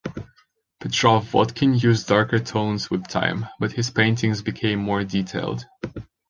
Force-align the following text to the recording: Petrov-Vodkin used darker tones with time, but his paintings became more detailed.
Petrov-Vodkin 0.79 1.79
used 1.83 2.07
darker 2.07 2.39
tones 2.39 2.89
with 2.89 3.07
time, 3.07 3.45
but 3.59 3.73
his 3.73 3.91
paintings 3.91 4.41
became 4.41 4.79
more 4.79 5.03
detailed. 5.03 5.65